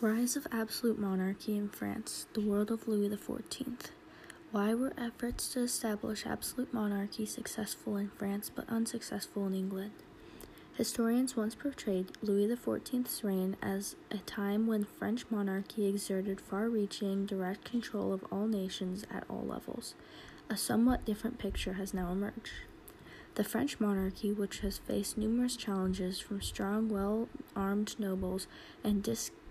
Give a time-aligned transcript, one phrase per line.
[0.00, 3.90] Rise of absolute monarchy in France, the world of Louis XIV.
[4.50, 9.92] Why were efforts to establish absolute monarchy successful in France but unsuccessful in England?
[10.76, 17.24] Historians once portrayed Louis XIV's reign as a time when French monarchy exerted far reaching
[17.24, 19.94] direct control of all nations at all levels.
[20.50, 22.50] A somewhat different picture has now emerged.
[23.36, 28.48] The French monarchy, which has faced numerous challenges from strong, well armed nobles
[28.82, 29.02] and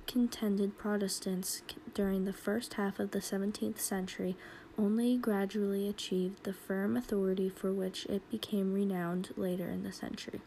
[0.05, 1.61] discontented Protestants
[1.93, 4.35] during the first half of the 17th century,
[4.77, 10.41] only gradually achieved the firm authority for which it became renowned later in the century.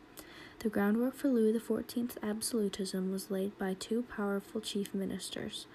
[0.60, 5.66] The groundwork for Louis XIV's absolutism was laid by two powerful chief ministers,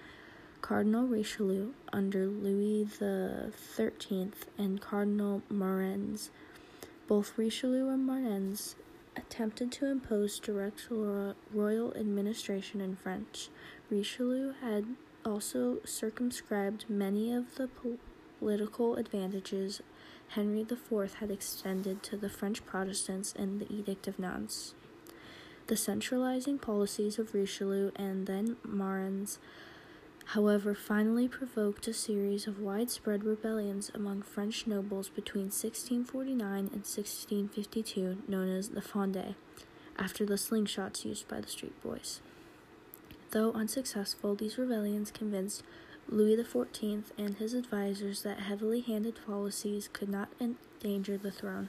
[0.60, 6.18] Cardinal Richelieu under Louis XIII and Cardinal Mazarin.
[7.08, 8.56] Both Richelieu and Mazarin
[9.16, 13.50] attempted to impose direct royal administration in France.
[13.90, 14.86] Richelieu had
[15.24, 17.68] also circumscribed many of the
[18.38, 19.80] political advantages
[20.28, 24.74] Henry IV had extended to the French Protestants in the Edict of Nantes.
[25.66, 29.38] The centralizing policies of Richelieu and then Mazarin's,
[30.26, 38.18] however, finally provoked a series of widespread rebellions among French nobles between 1649 and 1652,
[38.28, 39.34] known as the Fronde,
[39.98, 42.20] after the slingshots used by the street boys.
[43.32, 45.62] Though unsuccessful, these rebellions convinced
[46.08, 51.68] Louis XIV and his advisers that heavily handed policies could not endanger the throne.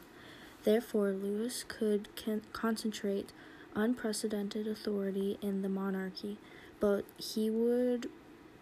[0.64, 3.32] Therefore, Louis could con- concentrate
[3.76, 6.38] unprecedented authority in the monarchy,
[6.80, 8.10] but he would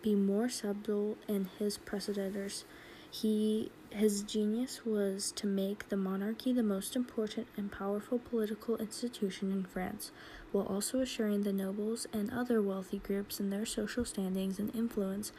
[0.02, 2.66] be more subtle in his predecessors.
[3.10, 9.52] He his genius was to make the monarchy the most important and powerful political institution
[9.52, 10.12] in France,
[10.54, 15.34] while also assuring the nobles and other wealthy groups in their social standings and influence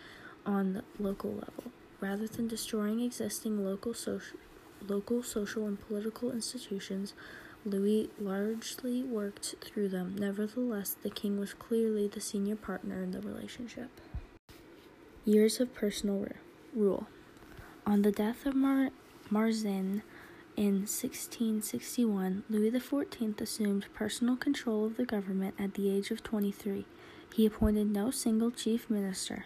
[0.44, 1.64] on the local level,
[1.98, 4.38] rather than destroying existing local social,
[4.86, 7.14] local social and political institutions.
[7.64, 10.16] Louis largely worked through them.
[10.18, 13.88] Nevertheless, the king was clearly the senior partner in the relationship.
[15.24, 16.26] Years of personal
[16.74, 17.06] rule.
[17.86, 18.90] On the death of Mar-
[19.30, 20.02] Mazarin
[20.56, 26.86] in 1661, Louis XIV assumed personal control of the government at the age of 23.
[27.32, 29.44] He appointed no single chief minister.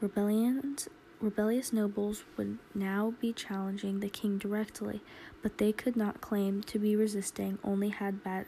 [0.00, 0.88] Rebellions,
[1.20, 5.00] rebellious nobles would now be challenging the king directly,
[5.42, 8.46] but they could not claim to be resisting only had bad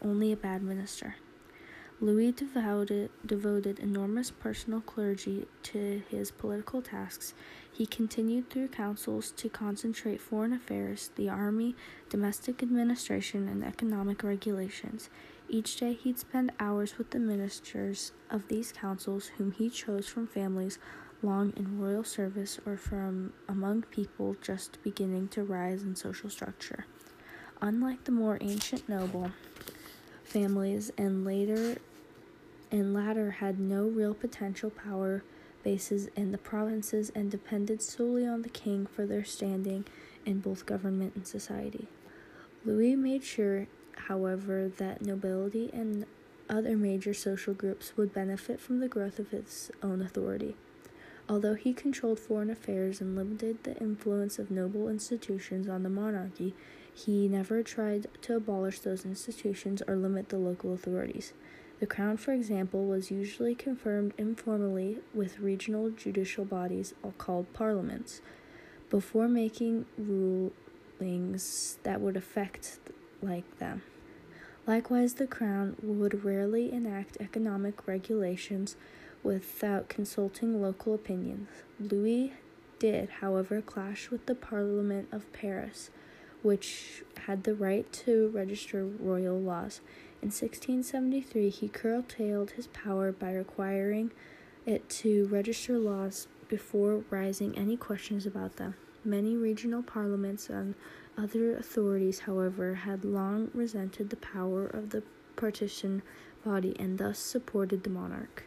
[0.00, 1.16] only a bad minister.
[2.00, 7.34] Louis devoted, devoted enormous personal clergy to his political tasks.
[7.72, 11.76] He continued through councils to concentrate foreign affairs, the army,
[12.10, 15.08] domestic administration, and economic regulations.
[15.48, 20.26] Each day he'd spend hours with the ministers of these councils, whom he chose from
[20.26, 20.78] families
[21.22, 26.86] long in royal service or from among people just beginning to rise in social structure.
[27.62, 29.30] Unlike the more ancient noble
[30.34, 31.78] families and later
[32.70, 35.22] and latter had no real potential power
[35.62, 39.86] bases in the provinces and depended solely on the king for their standing
[40.26, 41.86] in both government and society.
[42.66, 43.66] Louis made sure
[44.08, 46.06] however, that nobility and
[46.48, 50.56] other major social groups would benefit from the growth of his own authority.
[51.28, 56.54] Although he controlled foreign affairs and limited the influence of noble institutions on the monarchy,
[56.94, 61.32] he never tried to abolish those institutions or limit the local authorities.
[61.80, 68.22] The crown, for example, was usually confirmed informally with regional judicial bodies called parliaments
[68.90, 72.78] before making rulings that would affect
[73.20, 73.82] like them.
[74.66, 78.76] Likewise, the Crown would rarely enact economic regulations
[79.22, 81.48] without consulting local opinions.
[81.78, 82.32] Louis
[82.78, 85.90] did, however, clash with the Parliament of Paris,
[86.44, 89.80] which had the right to register royal laws.
[90.20, 94.10] In 1673, he curtailed his power by requiring
[94.66, 98.74] it to register laws before raising any questions about them.
[99.04, 100.74] Many regional parliaments and
[101.16, 105.02] other authorities, however, had long resented the power of the
[105.36, 106.02] partition
[106.44, 108.44] body and thus supported the monarch.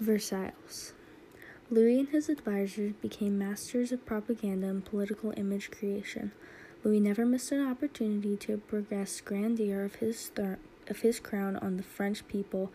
[0.00, 0.92] Versailles.
[1.70, 6.32] Louis and his advisers became masters of propaganda and political image creation.
[6.84, 10.30] Louis never missed an opportunity to progress grandeur of his
[10.88, 12.70] of his crown on the French people,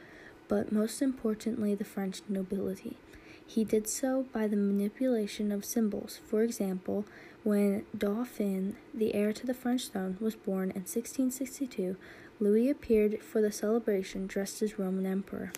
[0.48, 2.98] but most importantly the French nobility.
[3.46, 6.20] He did so by the manipulation of symbols.
[6.28, 7.06] For example,
[7.44, 11.98] when Dauphin, the heir to the French throne, was born in 1662,
[12.40, 15.52] Louis appeared for the celebration dressed as Roman emperor.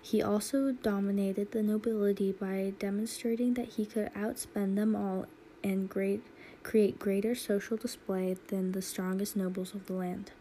[0.00, 5.26] He also dominated the nobility by demonstrating that he could outspend them all
[5.64, 6.22] and great,
[6.66, 10.32] create greater social display than the strongest nobles of the land.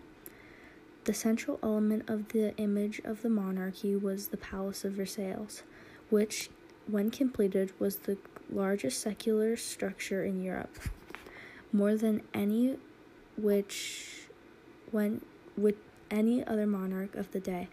[1.03, 5.61] The central element of the image of the monarchy was the Palace of Versailles,
[6.09, 6.49] which,
[6.87, 8.17] when completed, was the
[8.51, 10.79] largest secular structure in Europe,
[11.71, 12.77] more than any
[13.37, 14.25] which
[14.89, 15.21] when
[15.55, 15.75] with
[16.09, 17.67] any other monarch of the day.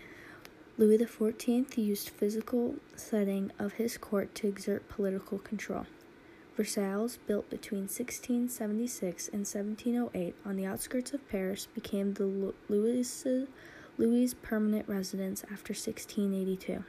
[0.76, 5.86] Louis XIV used physical setting of his court to exert political control.
[6.56, 14.88] Versailles, built between 1676 and 1708 on the outskirts of Paris, became the Louis' permanent
[14.88, 16.84] residence after 1682.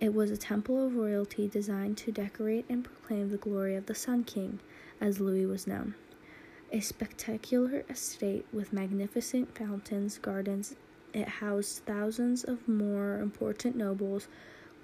[0.00, 3.94] It was a temple of royalty designed to decorate and proclaim the glory of the
[3.94, 4.58] Sun King,
[5.00, 5.94] as Louis was known.
[6.72, 10.74] A spectacular estate with magnificent fountains, gardens,
[11.12, 14.28] it housed thousands of more important nobles,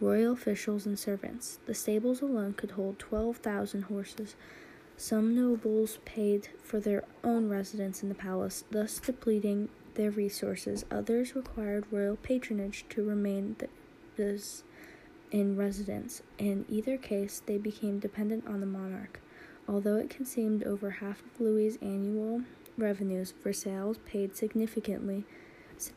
[0.00, 1.58] royal officials, and servants.
[1.66, 4.34] The stables alone could hold 12,000 horses.
[4.96, 10.84] Some nobles paid for their own residence in the palace, thus depleting their resources.
[10.90, 13.56] Others required royal patronage to remain
[15.30, 16.22] in residence.
[16.38, 19.20] In either case, they became dependent on the monarch.
[19.68, 22.42] Although it consumed over half of Louis's annual
[22.76, 25.24] revenues, Versailles paid significantly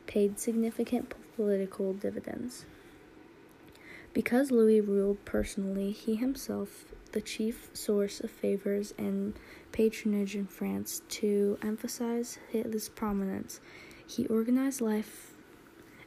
[0.06, 2.66] paid significant political dividends.
[4.12, 9.34] Because Louis ruled personally, he himself the chief source of favors and
[9.70, 13.60] patronage in France to emphasize his prominence.
[14.06, 15.32] He organized life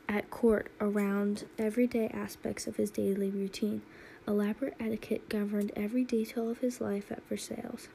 [0.07, 3.81] at court around everyday aspects of his daily routine.
[4.28, 7.88] Elaborate etiquette governed every detail of his life at Versailles.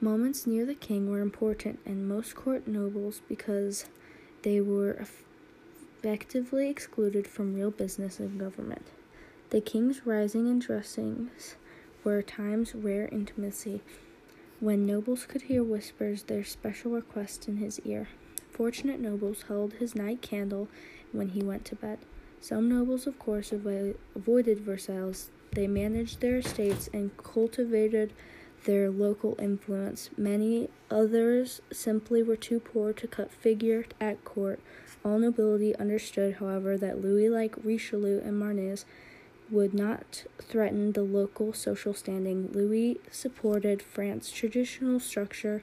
[0.00, 3.86] Moments near the king were important, and most court nobles, because
[4.42, 4.92] they were
[5.98, 8.86] effectively excluded from real business and government.
[9.50, 11.56] The king's rising and dressings
[12.04, 13.80] were times rare intimacy,
[14.60, 18.08] when nobles could hear whispers their special request in his ear.
[18.50, 20.68] Fortunate nobles held his night candle
[21.12, 21.98] when he went to bed.
[22.40, 25.28] Some nobles, of course, avo- avoided Versailles.
[25.52, 28.12] They managed their estates and cultivated
[28.64, 30.10] their local influence.
[30.16, 34.60] Many others simply were too poor to cut figure at court.
[35.06, 38.84] All nobility understood, however, that Louis, like Richelieu and Marnez,
[39.48, 42.50] would not threaten the local social standing.
[42.50, 45.62] Louis supported France's traditional structure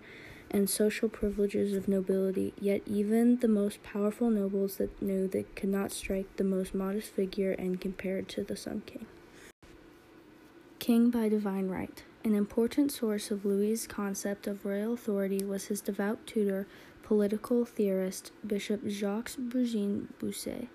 [0.49, 5.67] and social privileges of nobility, yet even the most powerful nobles that knew they could
[5.67, 9.05] not strike the most modest figure and compared to the Sun King.
[10.79, 12.01] King by divine right.
[12.23, 16.65] An important source of Louis's concept of royal authority was his devout tutor,
[17.03, 20.67] political theorist, Bishop Jacques Bourgin Bossuet.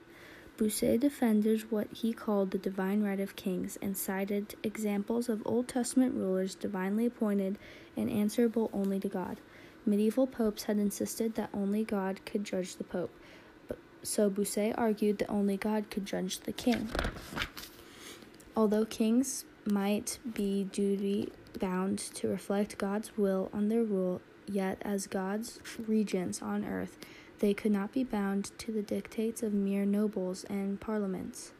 [0.59, 5.69] Bossuet defended what he called the divine right of kings and cited examples of Old
[5.69, 7.59] Testament rulers divinely appointed
[7.97, 9.39] and answerable only to God.
[9.87, 13.11] Medieval popes had insisted that only God could judge the pope,
[13.67, 16.91] But so Bossuet argued that only God could judge the king.
[18.57, 25.07] Although kings might be duty bound to reflect God's will on their rule, yet as
[25.07, 26.99] God's regents on earth,
[27.39, 31.53] they could not be bound to the dictates of mere nobles and parliaments.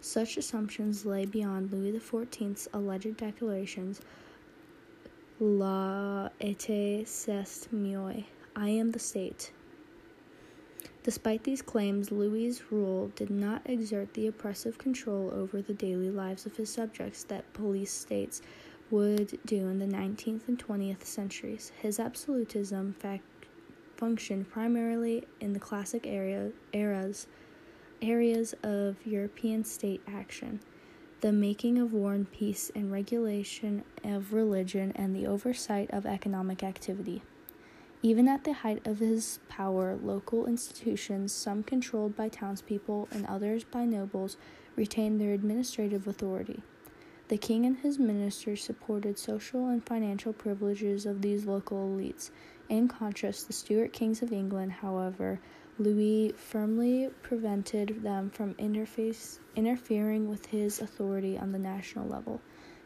[0.00, 4.00] Such assumptions lay beyond Louis XIV's alleged declarations
[5.40, 8.24] La été c'est moi,
[8.54, 9.50] I am the state.
[11.02, 16.46] Despite these claims, Louis's rule did not exert the oppressive control over the daily lives
[16.46, 18.40] of his subjects that police states
[18.92, 21.72] would do in the 19th and 20th centuries.
[21.80, 23.24] His absolutism fact,
[23.96, 27.26] functioned primarily in the classic era, eras
[28.02, 30.60] areas of European state action,
[31.20, 36.62] the making of war and peace and regulation of religion and the oversight of economic
[36.62, 37.22] activity.
[38.02, 43.62] Even at the height of his power, local institutions, some controlled by townspeople and others
[43.64, 44.36] by nobles,
[44.74, 46.62] retained their administrative authority.
[47.28, 52.30] The king and his ministers supported social and financial privileges of these local elites.
[52.68, 55.40] In contrast, the Stuart kings of England, however,
[55.78, 62.40] Louis firmly prevented them from interface, interfering with his authority on the national level.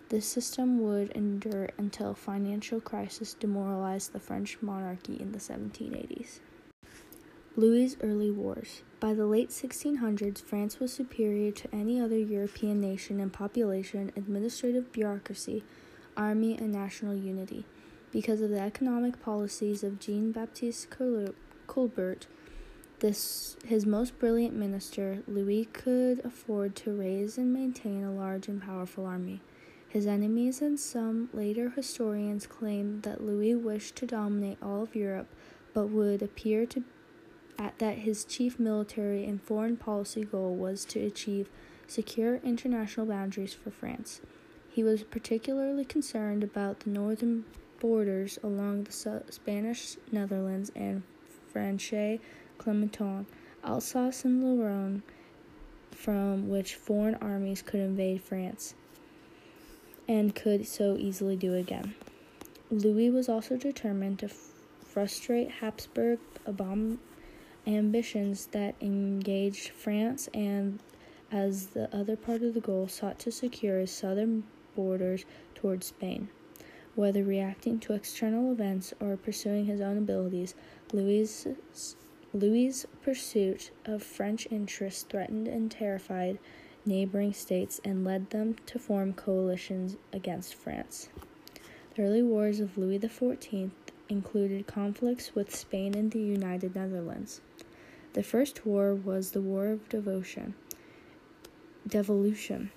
[0.08, 6.38] This system would endure until financial crisis demoralized the French monarchy in the 1780s.
[7.58, 8.82] Louis's early wars.
[9.00, 14.92] By the late 1600s, France was superior to any other European nation in population, administrative
[14.92, 15.64] bureaucracy,
[16.18, 17.64] army, and national unity.
[18.12, 20.88] Because of the economic policies of Jean Baptiste
[21.66, 22.26] Colbert,
[22.98, 28.60] This his most brilliant minister, Louis could afford to raise and maintain a large and
[28.60, 29.40] powerful army.
[29.88, 35.28] His enemies and some later historians claim that Louis wished to dominate all of Europe,
[35.72, 36.84] but would appear to
[37.58, 41.48] that his chief military and foreign policy goal was to achieve
[41.86, 44.20] secure international boundaries for France.
[44.70, 47.44] He was particularly concerned about the northern
[47.80, 51.02] borders along the Spanish Netherlands and
[51.52, 52.20] Franche
[52.58, 53.26] Comté,
[53.64, 55.02] Alsace and Lorraine,
[55.90, 58.74] from which foreign armies could invade France
[60.08, 61.94] and could so easily do again.
[62.70, 64.28] Louis was also determined to
[64.84, 66.18] frustrate Habsburg
[67.66, 70.78] ambitions that engaged France and
[71.32, 74.44] as the other part of the goal sought to secure its southern
[74.74, 76.28] borders towards Spain.
[76.94, 80.54] Whether reacting to external events or pursuing his own abilities,
[80.92, 81.46] Louis'
[82.32, 86.38] Louis' pursuit of French interests threatened and terrified
[86.84, 91.08] neighboring states and led them to form coalitions against France.
[91.94, 93.70] The early wars of Louis XIV
[94.08, 97.40] included conflicts with Spain and the United Netherlands.
[98.16, 100.54] The first war was the War of Devotion,
[101.86, 102.70] Devolution,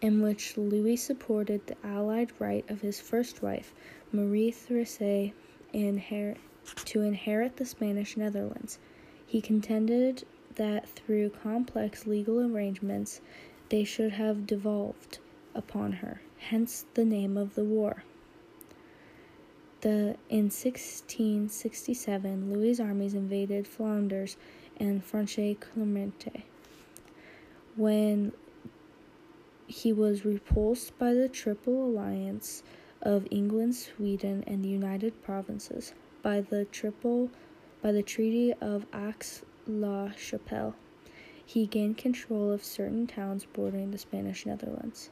[0.00, 3.74] in which Louis supported the allied right of his first wife,
[4.12, 5.32] Marie Therese,
[5.74, 6.36] inher-
[6.84, 8.78] to inherit the Spanish Netherlands.
[9.26, 13.20] He contended that through complex legal arrangements
[13.70, 15.18] they should have devolved
[15.52, 18.04] upon her, hence the name of the war.
[19.84, 24.38] The, in 1667, Louis' armies invaded Flanders
[24.78, 26.44] and Franche-Comté.
[27.76, 28.32] When
[29.66, 32.62] he was repulsed by the Triple Alliance
[33.02, 37.28] of England, Sweden, and the United Provinces by the Triple
[37.82, 40.76] by the Treaty of Aix-la-Chapelle.
[41.44, 45.10] He gained control of certain towns bordering the Spanish Netherlands.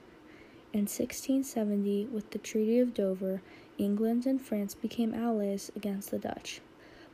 [0.73, 3.43] In 1670, with the Treaty of Dover,
[3.79, 6.61] England and France became allies against the Dutch.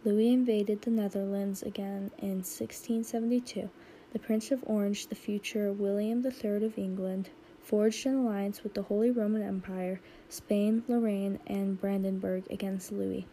[0.05, 3.71] Louis invaded the Netherlands again in 1672.
[4.13, 8.83] The Prince of Orange, the future William III of England, forged an alliance with the
[8.83, 13.27] Holy Roman Empire, Spain, Lorraine, and Brandenburg against Louis.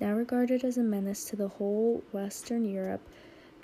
[0.00, 3.02] Now regarded as a menace to the whole Western Europe,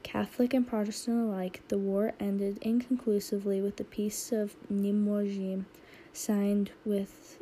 [0.03, 5.65] Catholic and Protestant alike, the war ended inconclusively with the Peace of Nimwegen,
[6.13, 7.39] signed with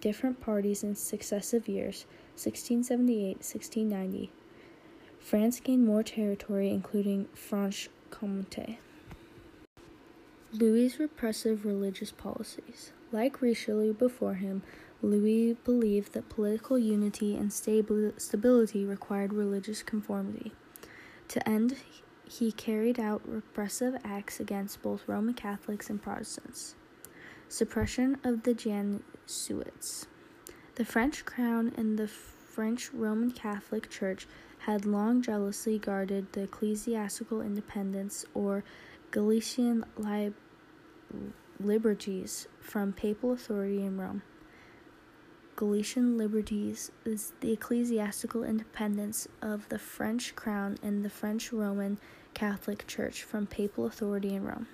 [0.00, 4.32] different parties in successive years 1678 1690.
[5.20, 8.78] France gained more territory, including Franche Comté.
[10.52, 12.92] Louis' repressive religious policies.
[13.10, 14.62] Like Richelieu before him,
[15.00, 20.52] Louis believed that political unity and stability required religious conformity.
[21.28, 21.76] To end,
[22.24, 26.74] he carried out repressive acts against both Roman Catholics and Protestants.
[27.52, 30.06] Suppression of the Jesuits.
[30.76, 34.26] The French crown and the French Roman Catholic Church
[34.60, 38.64] had long jealously guarded the ecclesiastical independence or
[39.10, 40.32] Gallican li-
[41.60, 44.22] liberties from papal authority in Rome.
[45.54, 51.98] Gallican liberties is the ecclesiastical independence of the French crown and the French Roman
[52.32, 54.68] Catholic Church from papal authority in Rome.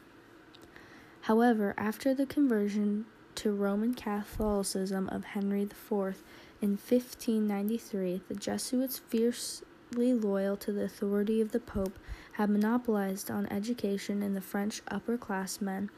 [1.29, 3.05] However, after the conversion
[3.35, 6.23] to Roman Catholicism of Henry IV
[6.63, 11.99] in 1593, the Jesuits, fiercely loyal to the authority of the Pope,
[12.33, 15.91] had monopolized on education in the French upper class men,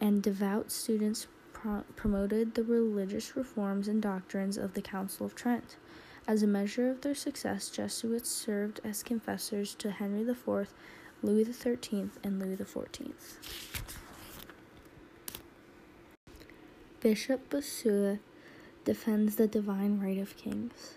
[0.00, 5.76] and devout students pro- promoted the religious reforms and doctrines of the Council of Trent.
[6.26, 10.72] As a measure of their success, Jesuits served as confessors to Henry IV,
[11.22, 13.12] Louis XIII, and Louis XIV.
[17.04, 18.18] Bishop Bossuet
[18.86, 20.94] defends the divine right of kings.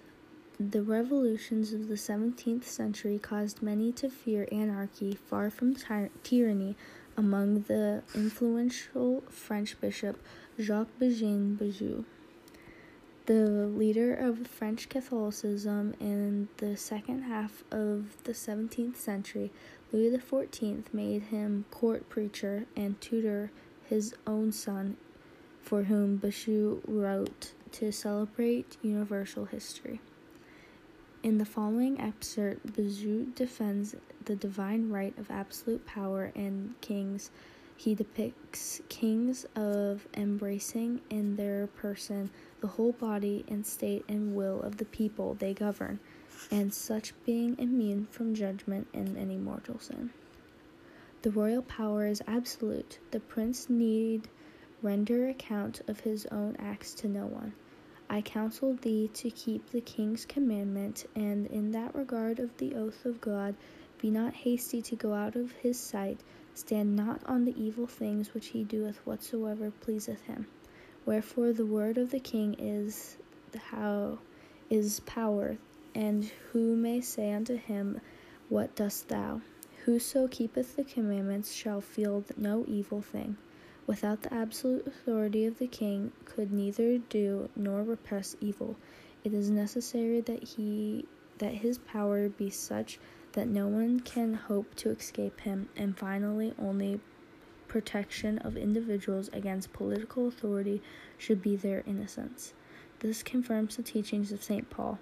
[0.58, 6.78] The revolutions of the 17th century caused many to fear anarchy far from ty- tyranny
[7.18, 10.18] among the influential French bishop
[10.58, 12.06] Jacques Beguin Bossuet.
[13.26, 19.52] The leader of French Catholicism in the second half of the 17th century,
[19.92, 23.52] Louis XIV made him court preacher and tutor
[23.90, 24.96] his own son
[25.68, 30.00] for whom Bossuet wrote to celebrate universal history.
[31.24, 33.94] In the following excerpt, Bossuet defends
[34.24, 37.32] the divine right of absolute power in kings.
[37.76, 42.30] He depicts kings of embracing in their person
[42.62, 46.00] the whole body and state and will of the people they govern.
[46.50, 50.12] and such being immune from judgment in any mortal sin.
[51.24, 53.00] The royal power is absolute.
[53.12, 54.30] The prince need
[54.82, 57.54] render account of his own acts to no one.
[58.10, 63.04] I counsel thee to keep the king's commandment, and in that regard of the oath
[63.04, 63.56] of God,
[64.00, 66.20] be not hasty to go out of his sight,
[66.54, 70.48] stand not on the evil things which he doeth whatsoever pleaseth him.
[71.06, 73.18] Wherefore the word of the king is
[73.72, 74.20] how
[74.70, 75.58] is power,
[75.96, 78.00] and who may say unto him,
[78.48, 79.42] What dost thou?
[79.86, 83.38] Whoso keepeth the commandments shall feel no evil thing
[83.88, 88.76] without the absolute authority of the king, could neither do nor repress evil.
[89.24, 91.06] It is necessary that he
[91.40, 93.00] that his power be such
[93.34, 97.00] that no one can hope to escape him, and finally only
[97.68, 100.82] protection of individuals against political authority
[101.18, 102.54] should be their innocence.
[103.00, 104.70] This confirms the teachings of St.
[104.70, 104.98] Paul.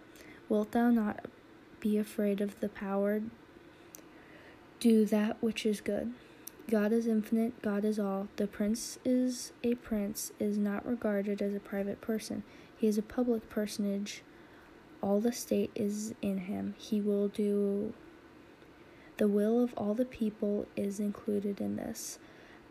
[0.50, 1.25] Wilt thou not
[1.80, 3.22] be afraid of the power?
[4.80, 6.13] Do that which is good.
[6.70, 8.28] God is infinite, God is all.
[8.38, 12.44] The prince is a prince, is not regarded as a private person.
[12.76, 14.24] He is a public personage.
[15.02, 16.74] All the state is in him.
[16.78, 17.94] He will do
[19.18, 22.20] the will of all the people is included in this.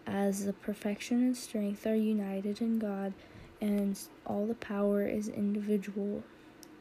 [0.07, 3.15] As the perfection and strength are united in God,
[3.61, 6.23] and all the power is individual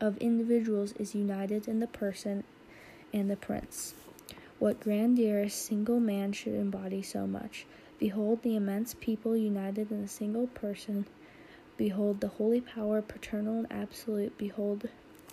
[0.01, 2.43] of individuals is united in the person
[3.13, 3.93] and the prince.
[4.63, 7.65] What grandeur a single man should embody so much.
[7.99, 11.05] Behold the immense people united in a single person.
[11.75, 14.37] Behold the holy power, paternal and absolute.
[14.37, 14.87] Behold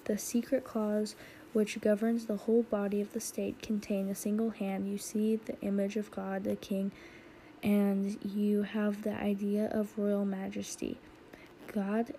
[0.07, 1.15] the secret clause
[1.53, 4.91] which governs the whole body of the state contain a single hand.
[4.91, 6.91] You see the image of God, the King,
[7.63, 10.99] and you have the idea of royal majesty.
[11.73, 12.15] God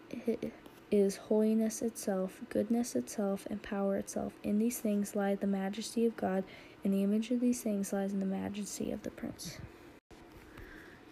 [0.89, 4.31] is holiness itself, goodness itself, and power itself.
[4.43, 6.45] In these things lie the majesty of God
[6.83, 9.57] and the image of these things lies in the majesty of the prince.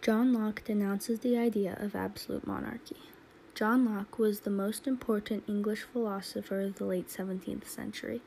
[0.01, 2.97] John Locke denounces the idea of absolute monarchy.
[3.53, 8.21] John Locke was the most important English philosopher of the late 17th century.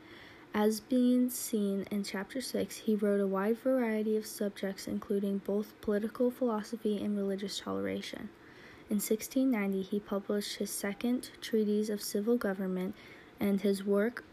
[0.54, 5.80] As being seen in Chapter 6, he wrote a wide variety of subjects, including both
[5.80, 8.28] political philosophy and religious toleration.
[8.90, 12.94] In 1690, he published his second treatise of civil government,
[13.40, 14.24] and his work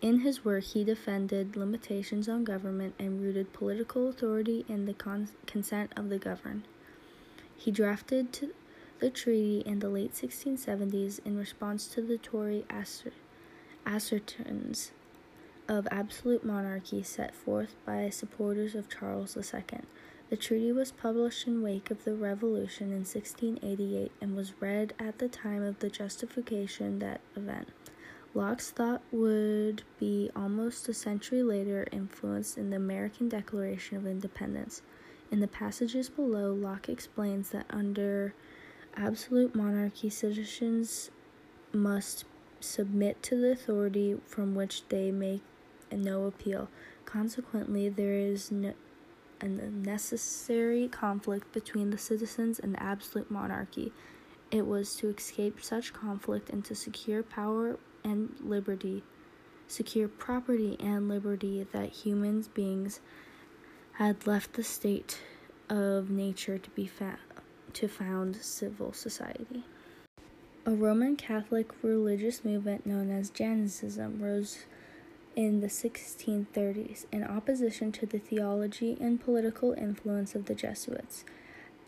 [0.00, 5.28] in his work, he defended limitations on government and rooted political authority in the con-
[5.46, 6.62] consent of the governed.
[7.56, 8.52] He drafted
[8.98, 13.12] the treaty in the late 1670s in response to the Tory asser-
[13.86, 14.92] assertions
[15.68, 19.80] of absolute monarchy set forth by supporters of Charles II.
[20.30, 25.18] The treaty was published in wake of the revolution in 1688 and was read at
[25.18, 27.68] the time of the justification that event.
[28.34, 34.80] Locke's thought would be almost a century later influenced in the American Declaration of Independence.
[35.30, 38.34] In the passages below, Locke explains that under
[38.96, 41.10] absolute monarchy, citizens
[41.72, 42.24] must
[42.60, 45.42] submit to the authority from which they make
[45.90, 46.68] no appeal.
[47.04, 48.72] Consequently, there is no,
[49.42, 53.92] a necessary conflict between the citizens and the absolute monarchy.
[54.50, 59.02] It was to escape such conflict and to secure power and liberty,
[59.68, 63.00] secure property and liberty that human beings
[63.94, 65.20] had left the state
[65.68, 67.18] of nature to be fa-
[67.72, 69.64] to found civil society.
[70.64, 74.64] A Roman Catholic religious movement known as Jansenism rose
[75.34, 81.24] in the 1630s in opposition to the theology and political influence of the Jesuits.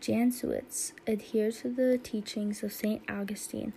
[0.01, 3.01] Jesuits adhered to the teachings of St.
[3.09, 3.73] Augustine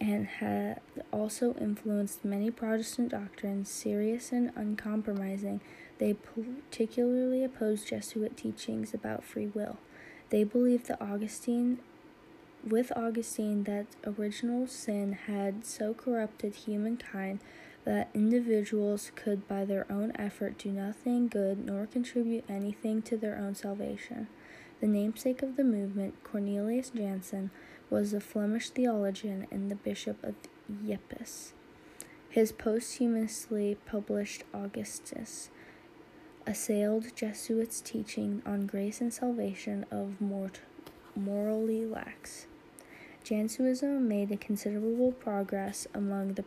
[0.00, 0.80] and had
[1.12, 5.60] also influenced many Protestant doctrines, serious and uncompromising.
[5.98, 9.76] They particularly opposed Jesuit teachings about free will.
[10.30, 11.80] They believed that Augustine,
[12.66, 17.40] with Augustine, that original sin had so corrupted humankind
[17.84, 23.36] that individuals could by their own effort do nothing good nor contribute anything to their
[23.36, 24.28] own salvation.
[24.80, 27.50] The namesake of the movement, Cornelius Jansen,
[27.90, 30.34] was a Flemish theologian and the Bishop of
[30.88, 31.52] Ypres.
[32.30, 35.50] His posthumously published Augustinus
[36.46, 40.60] assailed Jesuits' teaching on grace and salvation of mort-
[41.14, 42.46] morally lax.
[43.22, 46.44] Jansenism made a considerable progress among the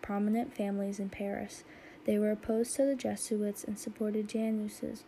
[0.00, 1.62] prominent families in Paris.
[2.06, 5.04] They were opposed to the Jesuits and supported Janus's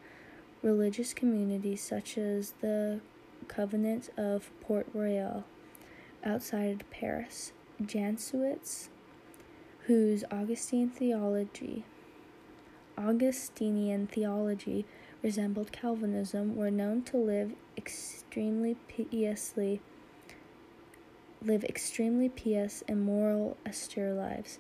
[0.62, 3.00] religious communities such as the
[3.46, 5.44] Covenant of Port Royal
[6.24, 7.52] outside Paris.
[7.84, 8.90] Jesuits
[9.86, 11.84] whose Augustine theology,
[12.98, 14.84] Augustinian theology
[15.22, 19.80] resembled Calvinism, were known to live extremely piously
[21.40, 24.58] live extremely pious and moral austere lives.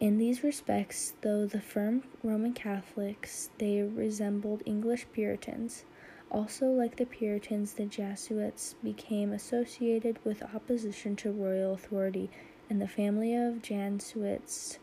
[0.00, 5.84] In these respects, though the firm Roman Catholics, they resembled English Puritans.
[6.30, 12.30] Also, like the Puritans, the Jesuits became associated with opposition to royal authority,
[12.70, 14.78] and the family of Jesuits'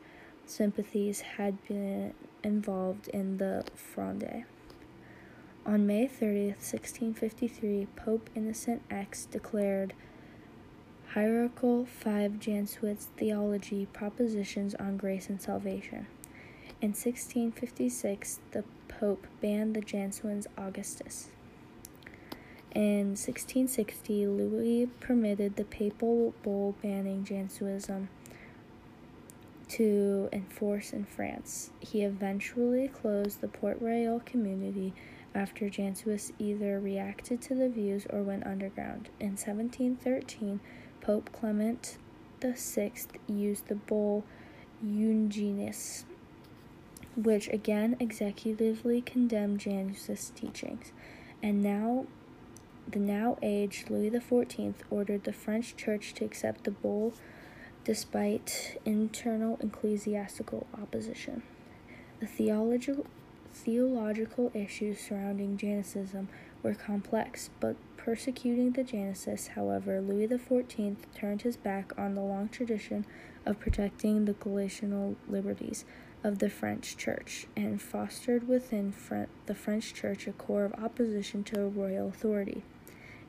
[0.46, 4.46] sympathies had been involved in the Fronde.
[5.66, 9.96] On May 30th, 1653, Pope Innocent X declared
[11.18, 16.06] Hierarchical Five Jesuits Theology Propositions on Grace and Salvation.
[16.80, 21.30] In 1656, the Pope banned the Jansenist Augustinus.
[22.76, 28.10] In 1660, Louis permitted the papal bull banning Jansenism
[29.70, 31.72] to enforce in France.
[31.80, 34.94] He eventually closed the Port Royal community
[35.34, 39.10] after Jansenists either reacted to the views or went underground.
[39.20, 40.60] In 1713,
[41.08, 41.98] Pope Clement
[42.42, 42.92] VI
[43.30, 44.26] used the bull
[44.84, 46.04] Unigenitus,
[47.16, 50.92] which again executively condemned Jansenist teachings.
[51.42, 52.08] And now,
[52.86, 57.14] the now aged Louis XIV ordered the French church to accept the bull
[57.86, 61.42] despite internal ecclesiastical opposition.
[62.20, 63.06] The theological
[63.54, 66.28] theological issues surrounding Jansenism
[66.64, 72.50] were complex, but persecuting the Jansenists, however, Louis XIV turned his back on the long
[72.50, 73.06] tradition
[73.46, 75.86] of protecting the Gallican liberties
[76.24, 78.94] of the French Church and fostered within
[79.46, 82.64] the French Church a core of opposition to royal authority.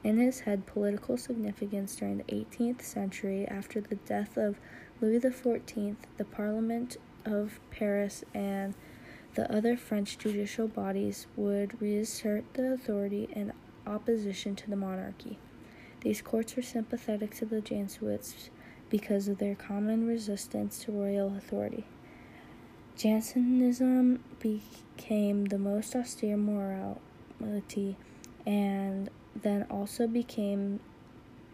[0.04, 4.58] In his head political significance during the 18th century, after the death of
[5.00, 8.74] Louis XIV, the Parliament of Paris and
[9.38, 13.52] the other French judicial bodies would reassert the authority in
[13.86, 15.38] opposition to the monarchy.
[16.00, 18.50] These courts were sympathetic to the Jesuits
[18.90, 21.84] because of their common resistance to royal authority.
[22.96, 27.96] Jansenism became the most austere morality
[28.44, 29.08] and
[29.40, 30.80] then also became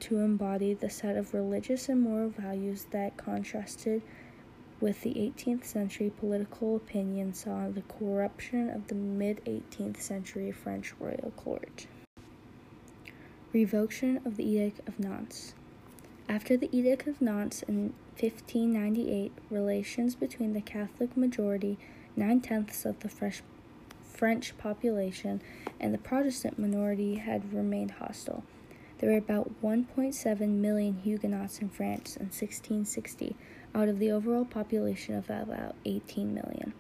[0.01, 4.01] to embody the set of religious and moral values that contrasted
[4.81, 10.95] with the 18th century political opinion saw the corruption of the mid 18th century French
[10.99, 11.87] royal court.
[13.53, 15.55] Revocation of the Edict of Nantes.
[16.29, 21.79] After the Edict of Nantes in 1598, relations between the Catholic majority,
[22.17, 23.43] nine tenths of the French,
[24.03, 25.41] French population,
[25.79, 28.43] and the Protestant minority had remained hostile.
[28.99, 33.37] There were about 1.7 million Huguenots in France in 1660
[33.75, 36.73] out of the overall population of about 18 million.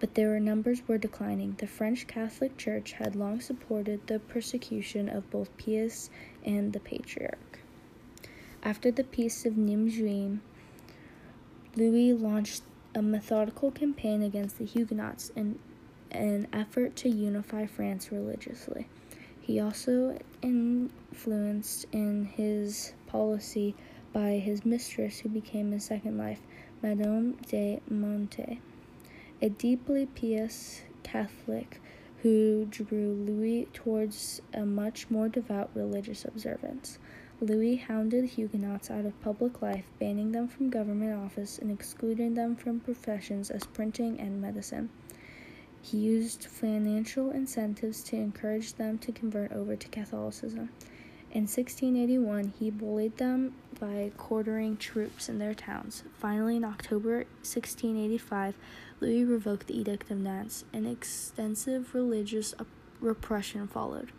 [0.00, 1.56] But their numbers were declining.
[1.58, 6.08] The French Catholic Church had long supported the persecution of both Pius
[6.44, 7.58] and the Patriarch.
[8.62, 10.40] After the Peace of Nimeguen,
[11.74, 12.62] Louis launched
[12.94, 15.58] a methodical campaign against the Huguenots in
[16.10, 18.88] an effort to unify France religiously.
[19.40, 23.74] He also influenced in his policy
[24.12, 26.40] by his mistress, who became his second wife,
[26.82, 28.60] Madame de Monte,
[29.40, 31.80] a deeply pious Catholic
[32.22, 36.98] who drew Louis towards a much more devout religious observance.
[37.40, 42.56] Louis hounded Huguenots out of public life, banning them from government office and excluding them
[42.56, 44.90] from professions as printing and medicine.
[45.80, 50.70] He used financial incentives to encourage them to convert over to Catholicism.
[51.30, 56.02] In 1681, he bullied them by quartering troops in their towns.
[56.18, 58.54] Finally, in October 1685,
[59.00, 60.64] Louis revoked the Edict of Nantes.
[60.72, 62.54] An extensive religious
[63.00, 64.10] repression followed.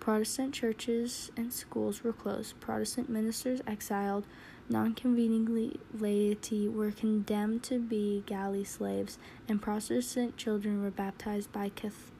[0.00, 4.26] Protestant churches and schools were closed, Protestant ministers exiled,
[4.68, 11.70] non convening laity were condemned to be galley slaves, and Protestant children were baptized by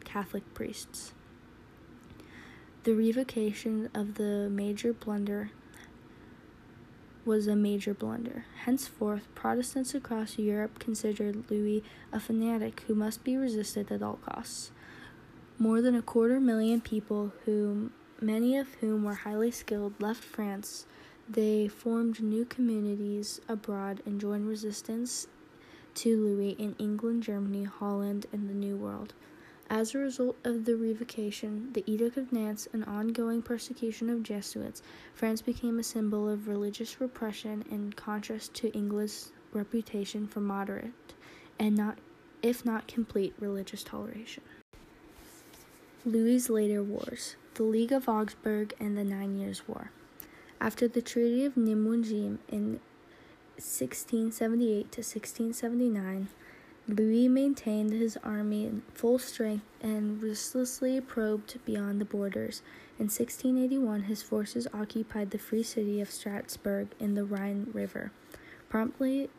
[0.05, 1.15] Catholic priests.
[2.87, 5.51] The revocation of the major blunder
[7.25, 8.45] was a major blunder.
[8.65, 14.71] Henceforth, Protestants across Europe considered Louis a fanatic who must be resisted at all costs.
[15.59, 20.87] More than a quarter million people, whom many of whom were highly skilled, left France.
[21.29, 25.27] They formed new communities abroad and joined resistance
[25.97, 29.13] to Louis in England, Germany, Holland, and the New World.
[29.69, 34.81] As a result of the revocation, the Edict of Nantes, and ongoing persecution of Jesuits,
[35.13, 40.93] France became a symbol of religious repression in contrast to England's reputation for moderate
[41.59, 41.99] and not
[42.43, 44.45] if not complete religious toleration.
[46.05, 49.91] Louis's later wars, the League of Augsburg and the Nine Years' War.
[50.61, 52.79] After the Treaty of Nimwegen in
[53.57, 56.29] 1678 to 1679,
[56.89, 62.63] Louis maintained his army in full strength and restlessly probed beyond the borders.
[62.99, 68.13] In 1681, his forces occupied the free city of Strasbourg in the Rhine River,
[68.69, 69.31] promptly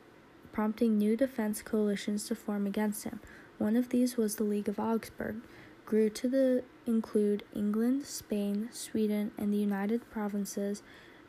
[0.51, 3.21] prompting new defense coalitions to form against him.
[3.59, 5.37] One of these was the League of Augsburg,
[5.85, 10.83] grew to the, include England, Spain, Sweden, and the United Provinces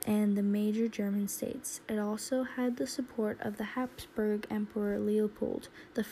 [0.09, 1.83] and the major German states.
[1.87, 6.03] It also had the support of the Habsburg Emperor Leopold I.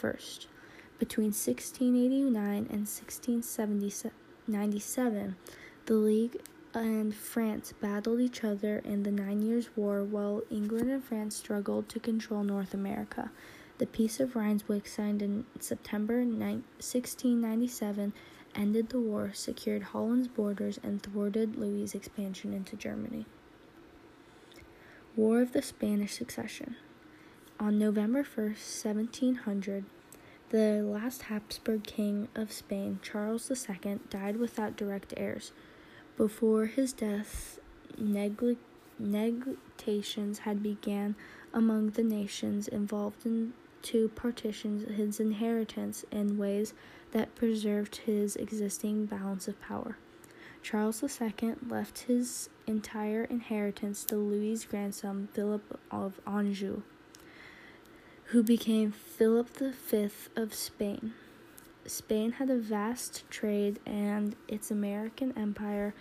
[0.99, 5.37] Between 1689 and 1697,
[5.87, 6.37] the League
[6.75, 11.89] and France battled each other in the Nine Years' War while England and France struggled
[11.89, 13.31] to control North America.
[13.79, 18.13] The Peace of Ryswick, signed in September 1697,
[18.55, 23.25] ended the war, secured Holland's borders, and thwarted Louis's expansion into Germany.
[25.17, 26.77] War of the Spanish Succession.
[27.59, 29.87] On November 1st, 1700,
[30.51, 35.53] the last Habsburg king of Spain, Charles II, died without direct heirs.
[36.19, 37.59] Before his death,
[38.99, 41.17] negotiations had begun
[41.51, 46.75] among the nations involved in to partition his inheritance in ways
[47.13, 49.97] that preserved his existing balance of power.
[50.63, 56.83] Charles II left his entire inheritance to Louis's grandson Philip of Anjou,
[58.27, 61.15] who became Philip V of Spain.
[61.87, 65.95] Spain had a vast trade, and its American empire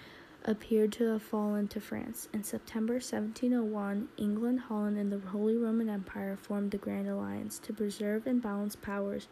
[0.44, 2.28] appeared to have fallen to France.
[2.34, 7.74] In September 1701, England, Holland, and the Holy Roman Empire formed the Grand Alliance to
[7.74, 9.28] preserve and balance powers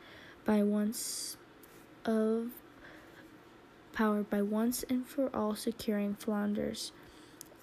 [0.46, 1.38] by once
[2.06, 2.50] of
[3.93, 6.91] power by once and for all securing Flanders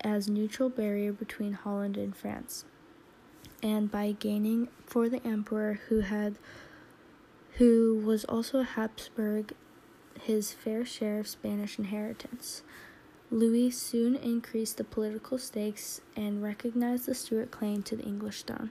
[0.02, 2.64] as neutral barrier between Holland and France,
[3.62, 6.38] and by gaining for the emperor who had
[7.54, 9.52] who was also a Habsburg
[10.22, 12.62] his fair share of Spanish inheritance.
[13.30, 18.70] Louis soon increased the political stakes and recognized the Stuart claim to the English throne.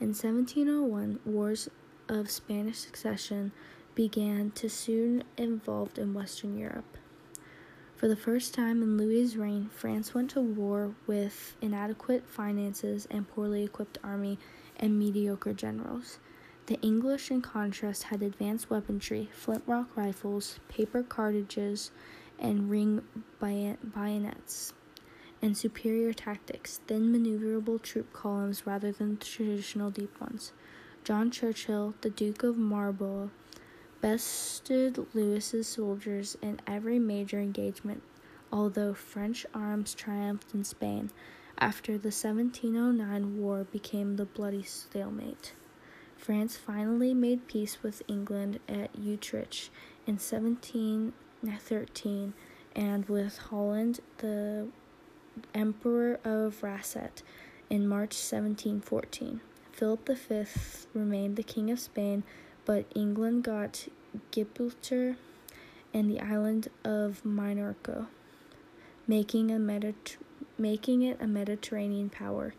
[0.00, 1.70] In 1701, wars
[2.08, 3.52] of Spanish succession
[3.94, 6.98] began to soon involved in Western Europe.
[7.96, 13.26] For the first time in Louis's reign, France went to war with inadequate finances and
[13.26, 14.38] poorly equipped army
[14.76, 16.18] and mediocre generals.
[16.66, 21.90] The English, in contrast, had advanced weaponry, flintlock rifles, paper cartridges,
[22.38, 23.02] and ring
[23.40, 24.74] bayonets,
[25.40, 30.52] and superior tactics, thin maneuverable troop columns rather than traditional deep ones.
[31.02, 33.30] John Churchill, the Duke of Marlborough,
[34.00, 38.02] bested Louis's soldiers in every major engagement,
[38.52, 41.10] although French arms triumphed in Spain
[41.58, 45.52] after the 1709 war became the bloody stalemate.
[46.16, 49.70] France finally made peace with England at Utrecht
[50.06, 52.32] in 1713
[52.74, 54.68] and with Holland, the
[55.54, 57.22] Emperor of Rastatt,
[57.68, 59.40] in March 1714.
[59.72, 60.44] Philip V
[60.94, 62.22] remained the King of Spain
[62.66, 63.88] but England got
[64.30, 65.16] Gibraltar
[65.94, 68.08] and the island of Minorca,
[69.06, 70.18] making, a Mediter-
[70.58, 72.52] making it a Mediterranean power.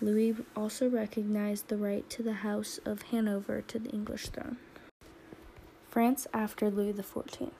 [0.00, 4.58] Louis also recognized the right to the House of Hanover to the English throne.
[5.88, 7.50] France after Louis XIV.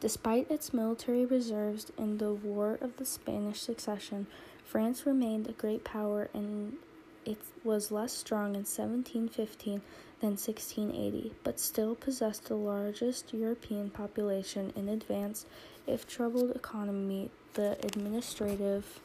[0.00, 4.26] Despite its military reserves in the War of the Spanish Succession,
[4.64, 6.76] France remained a great power and
[7.24, 9.80] it was less strong in 1715
[10.24, 15.44] than 1680, but still possessed the largest European population in advance,
[15.86, 19.00] if troubled economy, the administrative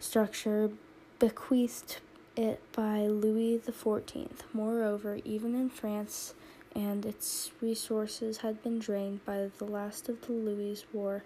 [0.00, 0.70] structure
[1.18, 1.98] bequeathed
[2.34, 4.30] it by Louis XIV.
[4.54, 6.32] Moreover, even in France,
[6.74, 11.24] and its resources had been drained by the last of the Louis War,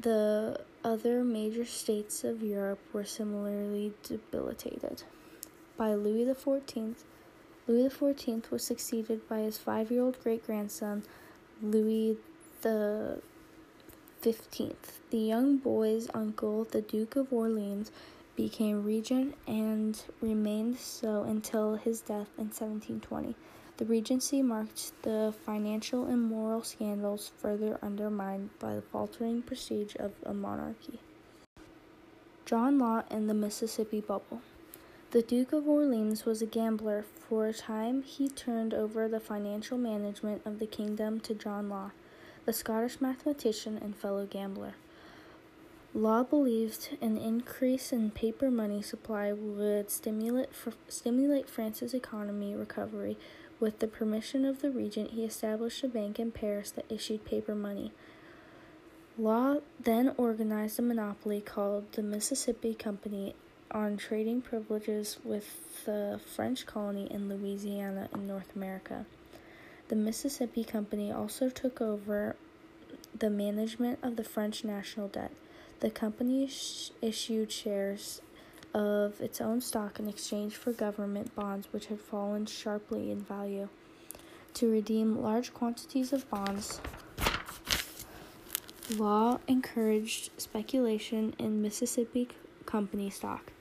[0.00, 5.02] the other major states of Europe were similarly debilitated.
[5.80, 6.94] By Louis XIV,
[7.66, 11.04] Louis XIV was succeeded by his five year old great grandson,
[11.62, 12.18] Louis
[12.60, 13.22] the
[14.20, 15.00] Fifteenth.
[15.08, 17.90] The young boy's uncle, the Duke of Orleans,
[18.36, 23.34] became regent and remained so until his death in 1720.
[23.78, 30.12] The regency marked the financial and moral scandals further undermined by the faltering prestige of
[30.24, 31.00] a monarchy.
[32.44, 34.42] John Law and the Mississippi Bubble.
[35.10, 37.04] The Duke of Orleans was a gambler.
[37.28, 41.90] For a time, he turned over the financial management of the kingdom to John Law,
[42.44, 44.74] the Scottish mathematician and fellow gambler.
[45.92, 50.50] Law believed an increase in paper money supply would stimulate,
[50.86, 53.18] stimulate France's economy recovery.
[53.58, 57.56] With the permission of the regent, he established a bank in Paris that issued paper
[57.56, 57.90] money.
[59.18, 63.34] Law then organized a monopoly called the Mississippi Company
[63.70, 69.06] on trading privileges with the French colony in Louisiana in North America.
[69.88, 72.36] The Mississippi Company also took over
[73.18, 75.32] the management of the French national debt.
[75.80, 78.20] The company sh- issued shares
[78.72, 83.68] of its own stock in exchange for government bonds, which had fallen sharply in value.
[84.54, 86.80] To redeem large quantities of bonds,
[88.96, 92.28] Law encouraged speculation in Mississippi
[92.66, 93.52] Company stock.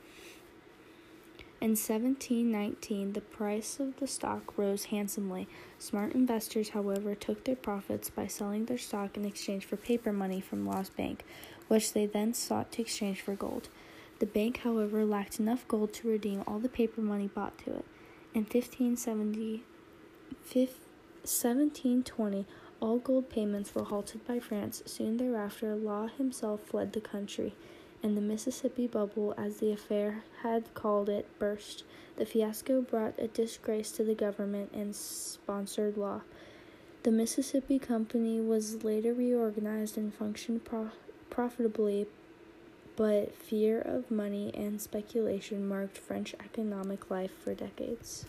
[1.61, 5.49] In 1719, the price of the stock rose handsomely.
[5.77, 10.39] Smart investors, however, took their profits by selling their stock in exchange for paper money
[10.39, 11.25] from Law's bank,
[11.67, 13.67] which they then sought to exchange for gold.
[14.19, 17.85] The bank, however, lacked enough gold to redeem all the paper money bought to it.
[18.33, 19.63] In 1570,
[20.53, 22.45] 1720,
[22.79, 24.81] all gold payments were halted by France.
[24.85, 27.53] Soon thereafter, Law himself fled the country
[28.01, 31.83] and the Mississippi Bubble, as the affair had called it, burst.
[32.15, 36.21] The fiasco brought a disgrace to the government and sponsored Law.
[37.03, 40.91] The Mississippi Company was later reorganized and functioned pro-
[41.29, 42.07] profitably,
[42.95, 48.25] but fear of money and speculation marked French economic life for decades.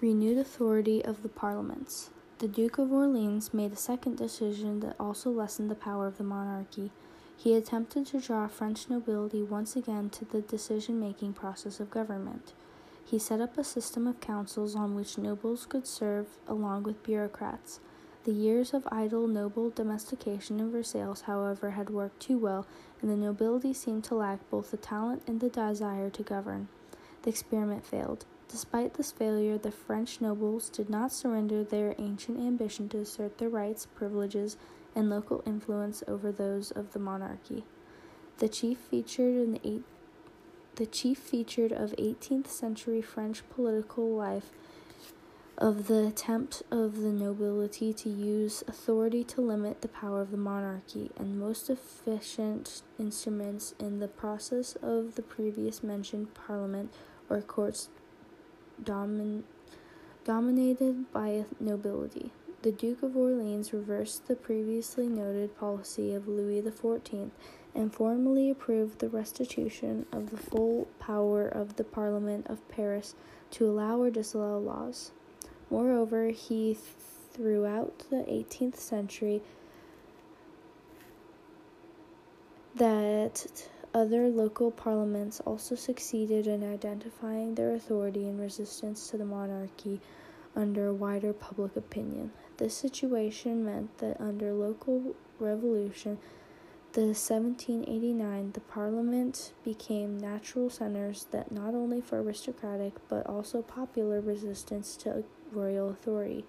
[0.00, 2.10] Renewed authority of the parliaments.
[2.38, 6.24] The Duke of Orleans made a second decision that also lessened the power of the
[6.24, 6.92] monarchy.
[7.36, 12.52] He attempted to draw French nobility once again to the decision making process of government.
[13.04, 17.80] He set up a system of councils on which nobles could serve along with bureaucrats.
[18.24, 22.66] The years of idle noble domestication in Versailles, however, had worked too well,
[23.02, 26.68] and the nobility seemed to lack both the talent and the desire to govern.
[27.22, 28.24] The experiment failed.
[28.48, 33.50] Despite this failure, the French nobles did not surrender their ancient ambition to assert their
[33.50, 34.56] rights, privileges,
[34.94, 37.64] and local influence over those of the monarchy.
[38.38, 39.84] The chief featured in the eight,
[40.76, 44.50] the chief featured of 18th century French political life
[45.56, 50.36] of the attempt of the nobility to use authority to limit the power of the
[50.36, 56.92] monarchy, and most efficient instruments in the process of the previous mentioned parliament
[57.30, 57.88] or courts
[58.82, 59.44] domin-
[60.24, 62.32] dominated by nobility.
[62.64, 67.28] The Duke of Orleans reversed the previously noted policy of Louis XIV
[67.74, 73.14] and formally approved the restitution of the full power of the Parliament of Paris
[73.50, 75.10] to allow or disallow laws.
[75.68, 76.72] Moreover, he
[77.34, 79.42] throughout the 18th century
[82.74, 90.00] that other local parliaments also succeeded in identifying their authority in resistance to the monarchy
[90.56, 92.32] under wider public opinion.
[92.56, 96.18] This situation meant that under local revolution,
[96.92, 104.20] the 1789 the parliament became natural centers that not only for aristocratic but also popular
[104.20, 106.44] resistance to royal authority.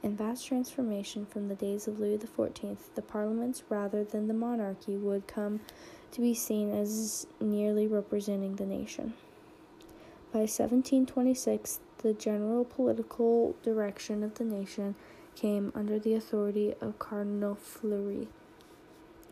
[0.00, 4.96] In vast transformation from the days of Louis XIV, the parliaments rather than the monarchy
[4.96, 5.58] would come
[6.12, 9.14] to be seen as nearly representing the nation.
[10.32, 14.94] By 1726, the general political direction of the nation
[15.38, 18.26] came under the authority of Cardinal Fleury.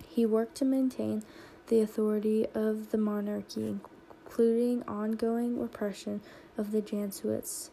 [0.09, 1.25] He worked to maintain
[1.67, 3.79] the authority of the monarchy,
[4.25, 6.21] including ongoing repression
[6.57, 7.71] of the Jesuits,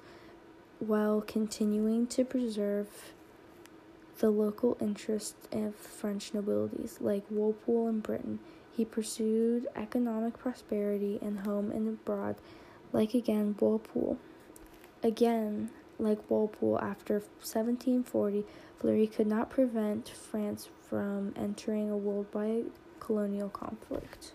[0.79, 3.13] while continuing to preserve
[4.17, 8.39] the local interests of French nobilities, like Walpole in Britain.
[8.75, 12.37] He pursued economic prosperity in home and abroad,
[12.91, 14.17] like again Walpole.
[15.03, 15.69] Again,
[16.03, 18.45] like Walpole after 1740,
[18.79, 22.65] Fleury could not prevent France from entering a worldwide
[22.99, 24.33] colonial conflict.